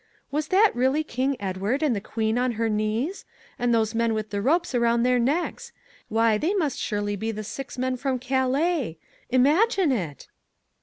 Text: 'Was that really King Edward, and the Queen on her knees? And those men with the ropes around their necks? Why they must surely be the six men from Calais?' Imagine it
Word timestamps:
'Was 0.31 0.47
that 0.47 0.71
really 0.75 1.03
King 1.03 1.37
Edward, 1.39 1.83
and 1.83 1.95
the 1.95 2.01
Queen 2.01 2.35
on 2.35 2.53
her 2.53 2.67
knees? 2.67 3.23
And 3.59 3.71
those 3.71 3.93
men 3.93 4.15
with 4.15 4.31
the 4.31 4.41
ropes 4.41 4.73
around 4.73 5.03
their 5.03 5.19
necks? 5.19 5.73
Why 6.09 6.39
they 6.39 6.55
must 6.55 6.79
surely 6.79 7.15
be 7.15 7.29
the 7.29 7.43
six 7.43 7.77
men 7.77 7.97
from 7.97 8.17
Calais?' 8.17 8.97
Imagine 9.43 9.91
it 9.91 10.27